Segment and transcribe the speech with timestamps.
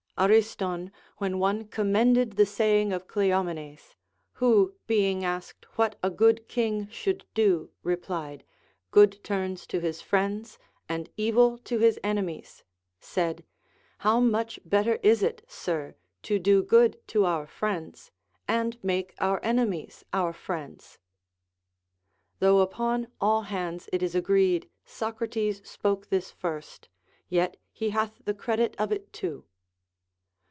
[0.19, 3.95] Ariston, when one commended the saying of Cleomenes,—
[4.33, 8.43] who, being asked what a good king should do, replied.
[8.91, 12.63] Good turns to his friends, and evil to his enemies,—
[12.99, 13.43] said:
[14.01, 18.11] ΗοΛν much better is it, sir, to do good to our friends,
[18.47, 20.99] and make our enemies our friends!
[22.37, 26.89] Though upon all hands it is agreed Socrates spoke this first,
[27.27, 29.45] yet he hath the credit of it too.